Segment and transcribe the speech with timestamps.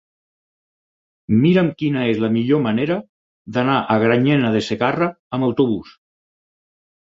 [1.43, 2.97] Mira'm quina és la millor manera
[3.59, 5.95] d'anar a Granyena de Segarra amb autobús.